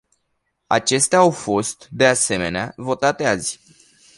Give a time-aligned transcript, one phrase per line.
[0.67, 3.59] Acestea au fost, de asemenea, votate azi.